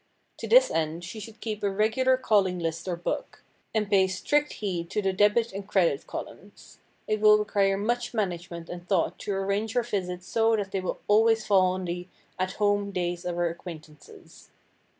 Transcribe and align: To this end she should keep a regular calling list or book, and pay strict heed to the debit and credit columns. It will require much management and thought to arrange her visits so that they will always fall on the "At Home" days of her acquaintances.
To 0.39 0.47
this 0.47 0.71
end 0.71 1.03
she 1.03 1.19
should 1.19 1.39
keep 1.41 1.61
a 1.61 1.69
regular 1.69 2.17
calling 2.17 2.57
list 2.57 2.87
or 2.87 2.95
book, 2.95 3.43
and 3.71 3.87
pay 3.87 4.07
strict 4.07 4.53
heed 4.53 4.89
to 4.89 4.99
the 4.99 5.13
debit 5.13 5.53
and 5.53 5.67
credit 5.67 6.07
columns. 6.07 6.79
It 7.07 7.21
will 7.21 7.37
require 7.37 7.77
much 7.77 8.11
management 8.11 8.67
and 8.67 8.89
thought 8.89 9.19
to 9.19 9.33
arrange 9.33 9.73
her 9.73 9.83
visits 9.83 10.25
so 10.25 10.55
that 10.55 10.71
they 10.71 10.81
will 10.81 11.01
always 11.07 11.45
fall 11.45 11.73
on 11.73 11.85
the 11.85 12.07
"At 12.39 12.53
Home" 12.53 12.89
days 12.91 13.25
of 13.25 13.35
her 13.35 13.47
acquaintances. 13.51 14.49